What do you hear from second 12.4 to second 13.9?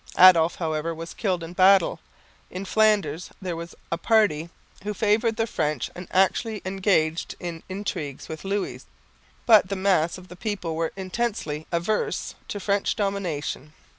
to French domination.